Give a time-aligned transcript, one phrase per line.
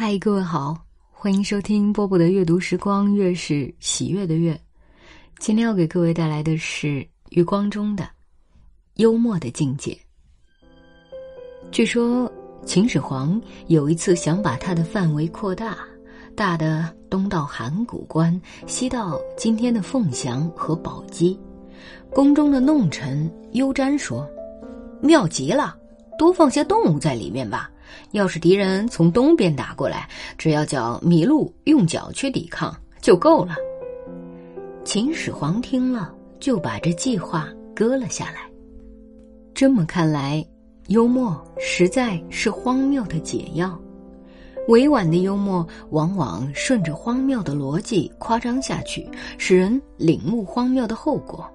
[0.00, 0.76] 嗨，各位好，
[1.10, 4.56] 欢迎收听波波的阅读时光，月是喜悦的月。
[5.40, 8.08] 今天要给各位带来的是余光中的
[8.94, 9.98] 幽默的境界。
[11.72, 12.32] 据说
[12.64, 15.76] 秦始皇有一次想把他的范围扩大，
[16.36, 21.36] 大的东到函谷关，西到今天的凤翔和宝鸡。
[22.14, 24.24] 宫中的弄臣优瞻说
[25.02, 25.76] ：“妙极了，
[26.16, 27.68] 多放些动物在里面吧。
[28.12, 33.54] 要是敌人从东边打过来，只要叫麋鹿用脚去抵抗就够了。”
[34.84, 38.48] 秦始皇听了，就把这计划搁了下来。
[39.54, 40.44] 这么看来，
[40.86, 43.78] 幽默实在是荒谬的解药。
[44.68, 51.50] 委婉的幽默往往顺着荒谬的逻辑夸张下去，使人领悟荒谬的后果。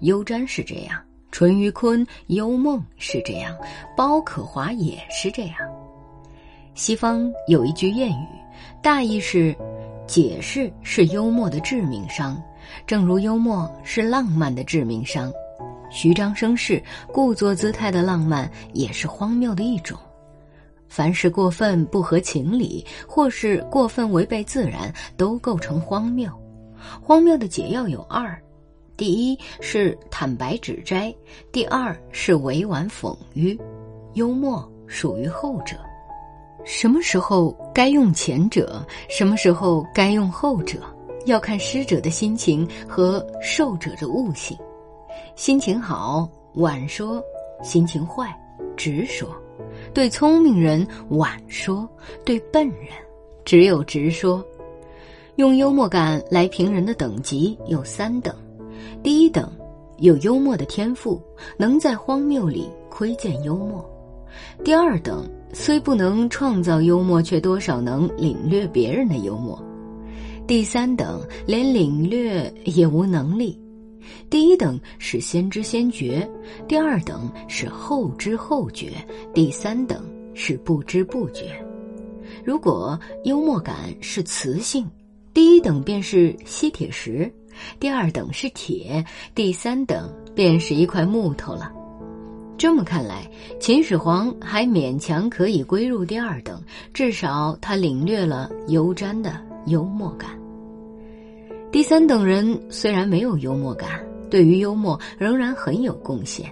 [0.00, 3.56] 优瞻是这样，淳于髡、幽梦是这样，
[3.96, 5.56] 包可华也是这样。
[6.74, 8.26] 西方有一句谚语，
[8.82, 9.54] 大意是：
[10.06, 12.40] 解释是幽默的致命伤，
[12.86, 15.32] 正如幽默是浪漫的致命伤。
[15.90, 19.98] 虚张声势、故作姿态的浪漫也是荒谬的一种。
[20.88, 26.30] 凡是过分不合情理，或是过分违背自然，都构成荒谬。
[27.00, 28.40] 荒谬的解药有二。
[29.00, 31.10] 第一是坦白指摘，
[31.50, 33.58] 第二是委婉讽喻，
[34.12, 35.74] 幽默属于后者。
[36.66, 40.80] 什么时候该用前者，什么时候该用后者，
[41.24, 44.54] 要看施者的心情和受者的悟性。
[45.34, 47.22] 心情好，晚说；
[47.62, 48.38] 心情坏，
[48.76, 49.34] 直说。
[49.94, 51.88] 对聪明人晚说，
[52.22, 52.88] 对笨人
[53.46, 54.44] 只有直说。
[55.36, 58.36] 用幽默感来评人的等级有三等。
[59.02, 59.50] 第一等，
[59.98, 61.20] 有幽默的天赋，
[61.56, 63.80] 能在荒谬里窥见幽默；
[64.64, 69.58] 第二等，虽不能创造幽默，却多少能领略别人的幽默；
[70.46, 73.58] 第三等，连领略也无能力。
[74.28, 76.28] 第一等是先知先觉，
[76.66, 78.92] 第二等是后知后觉，
[79.34, 80.02] 第三等
[80.34, 81.52] 是不知不觉。
[82.44, 84.88] 如果幽默感是磁性，
[85.32, 87.32] 第一等便是吸铁石。
[87.78, 89.04] 第二等是铁，
[89.34, 91.70] 第三等便是一块木头了。
[92.56, 100.30] 这么看来，秦始皇还勉强可以归入第二等，至少他领略了油毡的幽默感。
[101.72, 106.50] 第三等人虽然没有幽默感，对于幽默仍然很有贡献，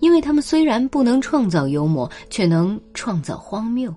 [0.00, 3.94] 因为他们虽然不能创造幽默，却能创造荒谬。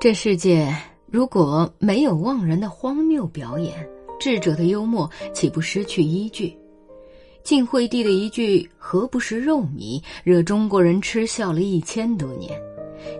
[0.00, 0.74] 这世界
[1.12, 3.86] 如果没有忘人的荒谬表演，
[4.18, 6.56] 智者的幽默岂不失去依据？
[7.44, 12.58] 晋惠帝的一句“何不食肉糜”惹中国人嗤笑了一千多年。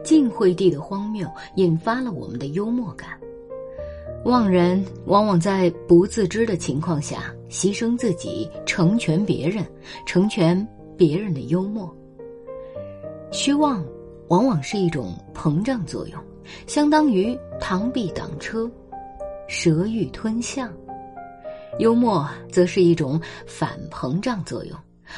[0.02, 3.10] 晋惠帝的荒谬引发了我们的幽默感。
[4.25, 9.62] 忘人往往在不自知的情况下牺牲自己，成全别人，
[10.06, 10.66] 成全
[10.97, 11.94] 别人的幽默。
[13.31, 13.84] 虚妄
[14.28, 16.19] 往往是一种膨胀作用，
[16.66, 18.70] 相当于螳臂挡车，
[19.48, 20.70] 蛇欲吞象。
[21.78, 24.76] 幽默则是一种反膨胀作用，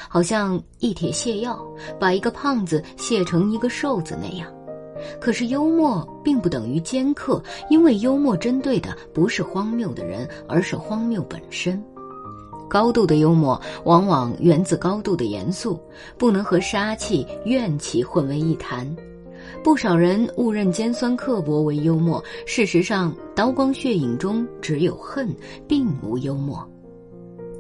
[0.09, 1.61] 好像一帖泻药
[1.99, 4.53] 把一个胖子泻成一个瘦子那样。
[5.21, 11.83] 可是幽默并不等于尖刻，因为幽默针对的不是荒谬的人，而是荒谬本身。
[12.71, 15.79] 高度的幽默往往源自高度的严肃，
[16.17, 18.87] 不能和杀气、怨气混为一谈。
[19.63, 25.29] 不少人误认尖酸刻薄为幽默，事实上，刀光血影中只有恨，
[25.67, 26.67] 并无幽默。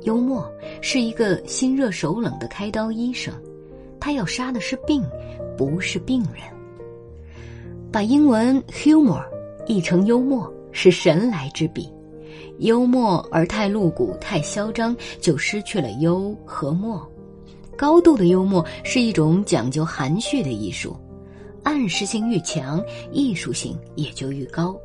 [0.03, 0.51] 幽默
[0.83, 3.33] 是一个心热手冷的开刀医生，
[3.99, 5.03] 他要杀的是病，
[5.57, 6.43] 不是病人。
[7.91, 9.25] 把英文 humor
[9.67, 11.89] 译成幽默是神来之笔，
[12.59, 17.01] 幽默而太露骨、太嚣张，就失去了幽和默。
[17.77, 20.95] 高度的幽默是一种讲究含蓄的艺术。
[21.65, 22.81] 暗示性愈强，
[23.11, 24.77] 艺术性也就愈高。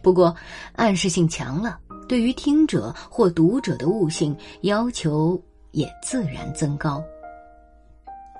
[0.00, 0.34] 不过，
[0.74, 5.42] 暗示性强了，对于听者或读者的悟性要求
[5.72, 7.02] 也自然增高。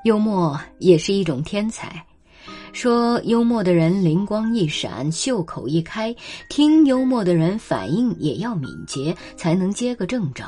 [0.04, 2.04] 幽默也是一种天才，
[2.72, 6.14] 说幽默的人灵光一闪，袖口一开；
[6.48, 10.44] 听幽默的人反应也要敏捷，才能接个正着。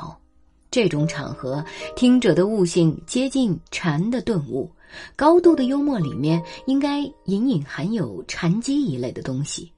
[0.71, 1.65] 这种场合，
[1.97, 4.71] 听者的悟性接近禅的顿悟。
[5.17, 9.71] 高度的幽默里面应该隐隐含有禅机一类的东西。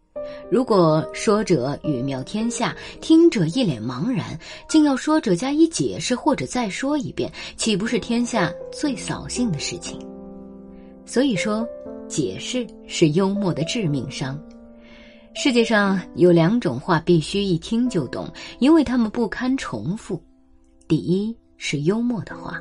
[0.51, 4.39] 如果说者语妙天下，听者一脸茫然，
[4.69, 9.99] 竟要说者加以解释或者再说一遍，岂不是天下最扫兴的事情？
[11.05, 11.67] 所以说，
[12.07, 14.39] 解释是幽默的致命伤。
[15.35, 18.31] 世界上有两种话必须一听就懂，
[18.61, 20.23] 因为它们不堪重复。
[20.87, 22.61] 第一是幽默的话，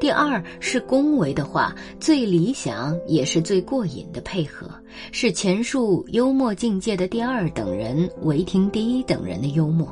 [0.00, 1.76] 第二是恭维的话。
[2.00, 4.66] 最理想也是最过瘾的配合，
[5.12, 9.86] 是前述幽默境界的第二等人唯听第一等人的幽默。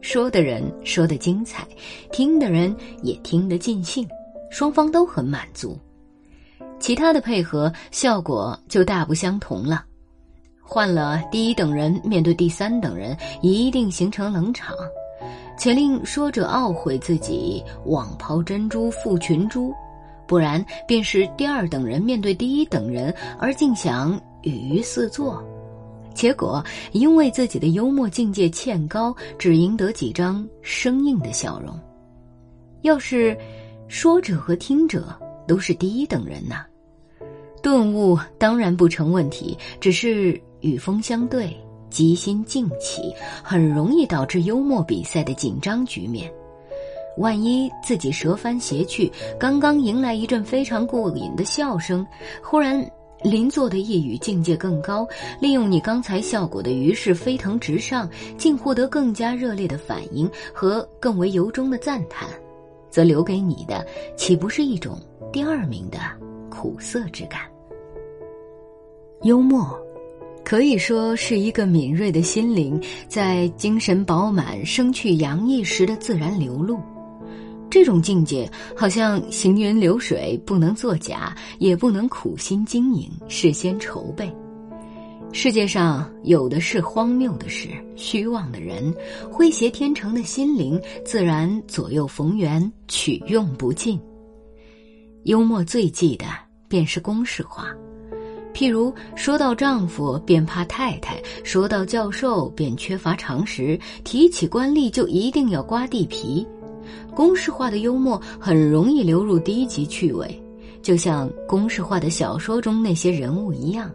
[0.00, 1.68] 说的人说的精彩，
[2.10, 4.08] 听的人也听得尽兴，
[4.50, 5.78] 双方都很满足。
[6.80, 9.84] 其他的配合效果就大不相同了。
[10.62, 14.74] 换了第一等人面对第三等人，一定形成冷场，
[15.62, 19.70] 且令说者懊悔自己枉抛珍珠负群珠；
[20.26, 25.40] 不然便是第二等人面对第一等人而竟想语于四座。
[26.14, 31.78] 结果，因为自己的幽默境界欠高，只赢得几张生硬的笑容。
[32.80, 33.38] 要是
[33.86, 35.16] 说者和听者
[35.46, 36.66] 都是第一等人呐，
[37.62, 41.56] 顿悟当然不成问题，只是与风相对，
[41.92, 46.32] 吉心静气，很容易导致幽默比赛的紧张局面。
[47.18, 52.06] 万一自己舌翻斜去，刚刚迎来一阵非常过瘾的笑声，
[52.42, 52.84] 忽然。
[53.22, 55.06] 邻座的一语境界更高，
[55.40, 62.28] 利用你刚才效果的鱼势飞腾直上，竟获得更加热烈的反应和更为由衷的赞叹，
[62.90, 63.86] 则留给你的
[64.16, 64.98] 岂不是一种
[65.32, 65.98] 第二名的
[66.50, 67.42] 苦涩之感？
[69.22, 69.80] 幽默，
[70.44, 76.78] 可以说是一个敏锐的心灵在精神饱满、生趣洋溢时的自然流露。
[77.70, 84.30] 这种境界好像行云流水，不能作假，也不能苦心经营，事先筹备。
[85.32, 88.94] 世界上有的是荒谬的事，虚妄的人，
[89.32, 93.98] 诙谐天成的心灵，自然左右逢源，取用不尽。
[95.24, 96.26] 幽默最忌的
[96.68, 97.68] 便是公式化，
[98.54, 106.46] 譬如说到丈夫便怕太太，说到教授便缺乏常识，提起官吏就一定要刮地皮。
[107.14, 110.42] 公式化的幽默很容易流入低级趣味，
[110.82, 113.90] 就像公式化的小说中那些人物一样，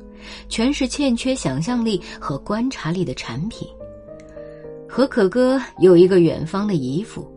[0.49, 3.67] 全是欠缺想象力和观察力的产品。
[4.87, 7.29] 何可歌有一个远方的姨父，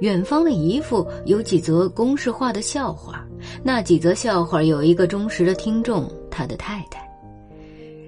[0.00, 3.26] 远方的姨父有几则公式化的笑话，
[3.62, 7.04] 那几则笑话有一个忠实的听众，他的太太。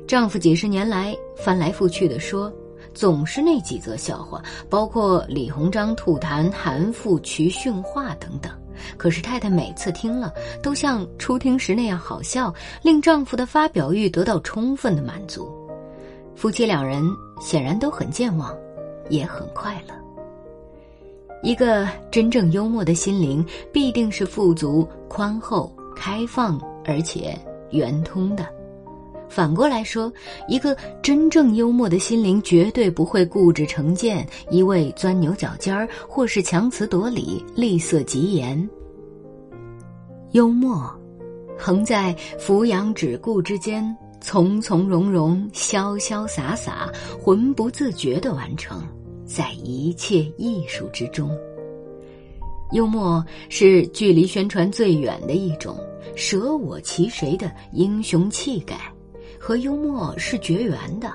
[0.07, 2.53] 丈夫几十年来翻来覆去的说。
[2.93, 8.51] 总是那几则笑话，包括李鸿章吐痰、韩复渠训话等等。
[8.97, 15.49] 可是太太每次听了，都像初听时那样好笑，令丈夫的发表欲得到充分的满足。
[16.35, 17.01] 夫妻两人
[17.41, 18.53] 显然都很健忘，
[19.09, 19.95] 也很快乐。
[21.45, 27.39] 一个真正幽默的心灵，必定是富足、宽厚、开放，而且
[27.71, 28.47] 圆通的。
[29.29, 30.13] 反过来说，
[30.49, 38.69] 一个真正幽默的心灵绝对不会固执成见，一味钻牛角尖儿，或是强词夺理、厉色疾言。
[40.33, 40.93] 幽默，
[41.57, 46.91] 横在俯仰只顾之间，从从容容、潇潇洒洒、
[47.21, 48.83] 浑不自觉地完成，
[49.25, 51.31] 在一切艺术之中。
[52.73, 55.77] 幽默是距离宣传最远的一种，
[56.15, 58.79] 舍我其谁的英雄气概。
[59.39, 61.11] 和幽默是绝缘的，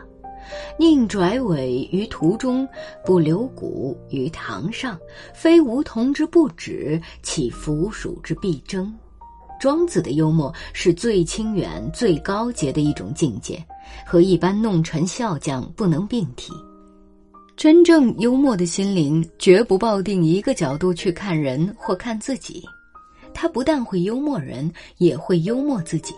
[0.79, 2.67] 宁拽尾于途中，
[3.05, 4.99] 不留骨于堂上。
[5.33, 8.91] 非梧桐之不止，岂腐鼠之必争？
[9.59, 13.63] 庄子的幽默是最清远、最高洁的一种境界，
[14.05, 16.51] 和一般弄臣笑匠不能并提。
[17.55, 22.61] 真正幽默的心灵，绝不抱定一个角度去看人或看自己，
[23.33, 26.13] 他不但会幽默人，也会幽默自己。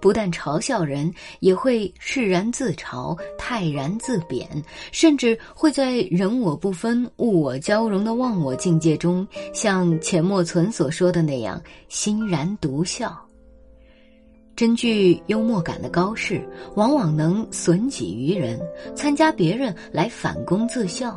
[0.00, 4.48] 不但嘲笑人，也会释然自嘲、泰然自贬，
[4.92, 13.27] 甚至会在人我不分、物我交融的忘我境界中，像钱默存所说的那样欣然独笑。
[14.58, 16.42] 真具幽默感的高士，
[16.74, 18.58] 往往能损己于人，
[18.92, 21.12] 参加别人来反躬自笑；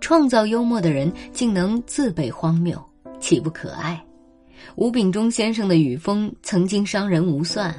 [0.00, 2.80] 创造幽默的人，竟能自备荒谬，
[3.18, 4.00] 岂不可爱？
[4.76, 7.74] 吴秉忠先生的语风曾经伤人无算。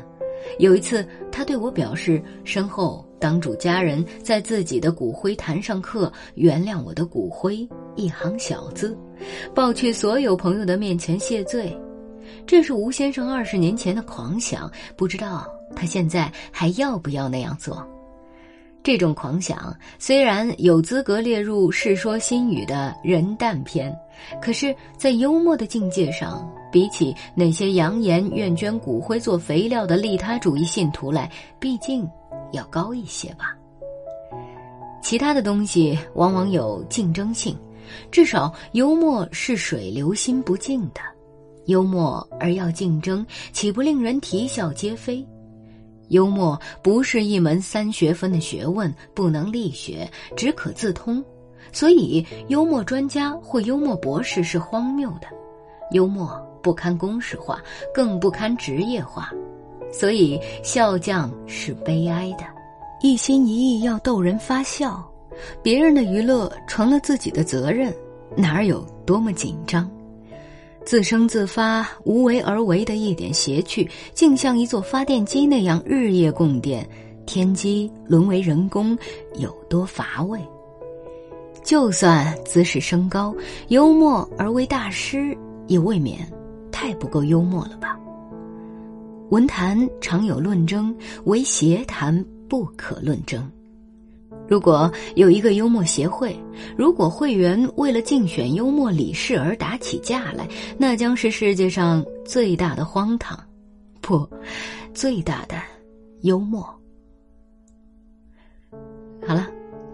[0.57, 7.65] 有一次，他对我表示，身后当主家人在自己的骨灰坛上刻“原谅我的骨灰”
[7.95, 8.97] 一行小字，
[9.55, 11.73] 抱去所有朋友的面前谢罪。
[12.49, 17.87] 这是吴先生二十年前的狂想，不知道他现在还要不要那样做。
[18.81, 23.95] 这种狂想虽然有资格列入《世说新语》的人淡篇，
[24.41, 32.09] 可是，在幽默的境界上，比起那些扬言愿捐骨灰做肥料的利他主义信徒来，毕竟
[32.51, 33.55] 要高一些吧。
[35.03, 37.55] 其他的东西往往有竞争性，
[38.09, 41.01] 至少幽默是水流心不尽的。
[41.69, 43.23] 幽默而要竞争，
[43.53, 45.23] 岂不令人啼笑皆非？
[46.07, 51.23] 幽默不是一门三学分的学问，不能力学，只可自通。
[51.71, 55.27] 所以，幽默专家或幽默博士是荒谬的。
[55.91, 57.61] 幽默不堪公式化，
[57.93, 59.31] 更不堪职业化。
[59.91, 62.45] 所以，笑匠是悲哀的，
[63.01, 65.07] 一心一意要逗人发笑，
[65.61, 67.93] 别人的娱乐成了自己的责任，
[68.35, 69.87] 哪儿有多么紧张？
[70.85, 76.87] 自生自发、无为而为的一点邪趣，竟像一座发电机那样日夜供电，
[77.25, 78.97] 天机沦为人工，
[79.35, 80.39] 有多乏味？
[81.63, 83.35] 就算姿势升高，
[83.67, 86.27] 幽默而为大师，也未免
[86.71, 87.99] 太不够幽默了吧？
[89.29, 90.95] 文坛常有论争，
[91.25, 93.47] 唯邪谈不可论争。
[94.49, 96.35] 如果有一个幽默协会，
[96.75, 103.39] 如果会员为了竞选幽默理事而打起架来，那将是世界上最大的荒唐，
[104.01, 104.27] 不，
[104.91, 105.55] 最大的
[106.21, 106.67] 幽默。
[109.27, 109.47] 好了，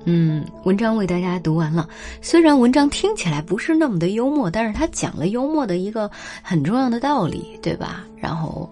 [0.06, 1.90] 嗯，文章为大家读完了。
[2.22, 6.10] 虽然文章听起来不是那么的幽默，但是他讲了幽默的一个
[6.42, 8.06] 很重要的道理，对吧？
[8.16, 8.70] 然后，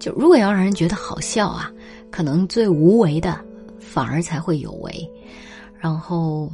[0.00, 1.70] 就如果要让人觉得好笑啊，
[2.10, 3.46] 可能最无为的。
[3.98, 5.10] 反而才会有为，
[5.76, 6.48] 然后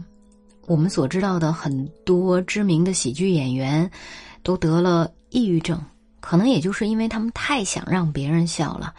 [0.62, 3.90] 我们所知道的很多知名的喜剧演员
[4.42, 5.78] 都得了抑郁症，
[6.20, 8.94] 可能也就是因为他们太想让别人笑了，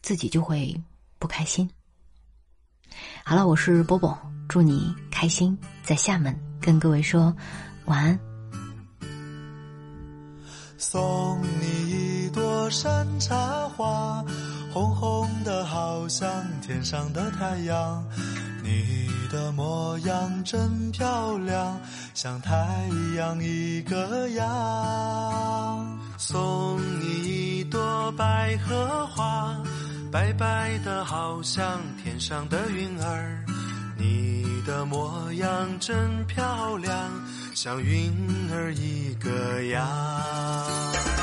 [0.00, 0.80] 自己就会
[1.18, 1.68] 不开心。
[3.24, 4.16] 好了，我是波波，
[4.48, 7.34] 祝你开心，在厦门跟各位说
[7.86, 8.20] 晚安。
[10.76, 14.24] 送你一朵山茶花。
[14.72, 16.28] 红红的，好像
[16.60, 18.04] 天上的太阳。
[18.62, 21.80] 你的模样真漂亮，
[22.14, 22.54] 像太
[23.16, 25.98] 阳一个样。
[26.18, 29.56] 送你一朵百合花，
[30.12, 33.44] 白白的，好像天上的云儿。
[33.96, 35.48] 你的模样
[35.80, 36.92] 真漂亮，
[37.54, 38.12] 像云
[38.52, 41.17] 儿一个样。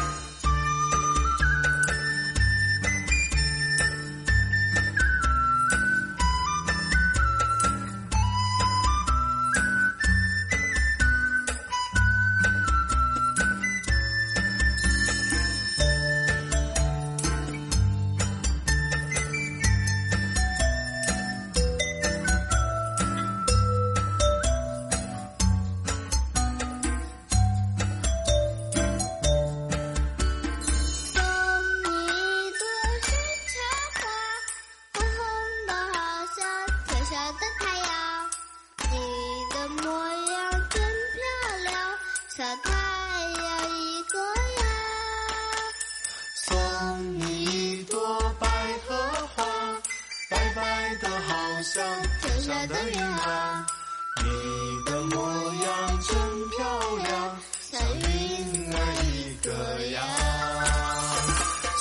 [59.46, 59.54] 一个
[59.90, 60.04] 样。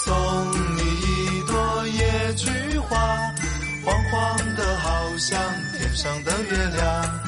[0.05, 0.15] 送
[0.77, 2.99] 你一朵野菊花，
[3.83, 5.41] 黄黄的，好像
[5.79, 7.21] 天上的月亮。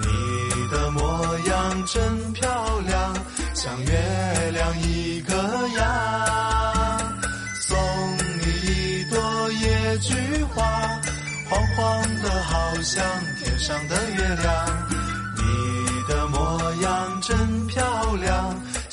[0.00, 3.14] 你的模样真漂亮，
[3.52, 5.34] 像月亮一个
[5.76, 6.98] 样。
[7.60, 7.78] 送
[8.40, 10.64] 你一朵野菊花。
[11.50, 13.04] 黄黄的，好像
[13.44, 14.91] 天上的月亮。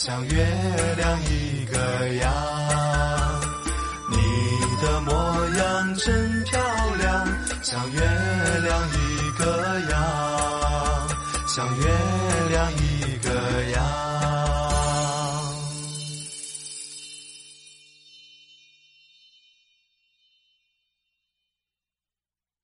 [0.02, 0.48] 像月
[0.96, 2.32] 亮一个样。
[4.10, 4.16] 你
[4.82, 5.12] 的模
[5.58, 6.58] 样真漂
[7.00, 7.28] 亮，
[7.62, 10.00] 像月亮一个样，
[11.46, 11.99] 像月。